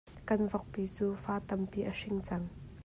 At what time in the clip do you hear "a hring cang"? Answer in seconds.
1.89-2.45